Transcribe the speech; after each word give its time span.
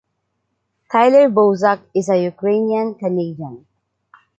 Tyler 0.91 1.29
Bozak 1.29 1.79
is 1.93 2.09
a 2.09 2.25
Ukrainian-Canadian. 2.31 3.67